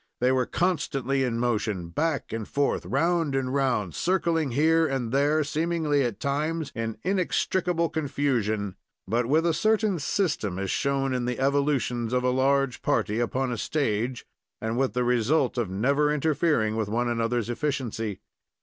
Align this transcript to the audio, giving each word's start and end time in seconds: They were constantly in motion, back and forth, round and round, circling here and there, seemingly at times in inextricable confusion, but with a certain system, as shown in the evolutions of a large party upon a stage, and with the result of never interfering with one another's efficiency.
They 0.19 0.31
were 0.31 0.47
constantly 0.47 1.23
in 1.23 1.37
motion, 1.37 1.89
back 1.89 2.33
and 2.33 2.47
forth, 2.47 2.87
round 2.87 3.35
and 3.35 3.53
round, 3.53 3.93
circling 3.93 4.49
here 4.49 4.87
and 4.87 5.11
there, 5.11 5.43
seemingly 5.43 6.01
at 6.01 6.19
times 6.19 6.71
in 6.73 6.97
inextricable 7.03 7.87
confusion, 7.87 8.75
but 9.07 9.27
with 9.27 9.45
a 9.45 9.53
certain 9.53 9.99
system, 9.99 10.57
as 10.57 10.71
shown 10.71 11.13
in 11.13 11.25
the 11.25 11.37
evolutions 11.37 12.13
of 12.13 12.23
a 12.23 12.31
large 12.31 12.81
party 12.81 13.19
upon 13.19 13.51
a 13.51 13.59
stage, 13.59 14.25
and 14.59 14.75
with 14.75 14.93
the 14.93 15.03
result 15.03 15.55
of 15.59 15.69
never 15.69 16.11
interfering 16.11 16.75
with 16.75 16.89
one 16.89 17.07
another's 17.07 17.47
efficiency. 17.51 18.21